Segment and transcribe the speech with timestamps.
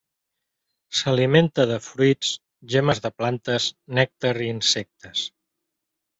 [0.99, 2.31] S'alimenta de fruits,
[2.73, 3.69] gemmes de plantes,
[4.01, 5.25] nèctar i insectes.